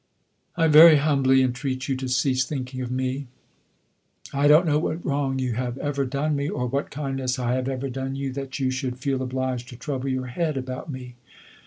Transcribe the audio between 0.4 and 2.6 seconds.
I very humbly entreat you to cease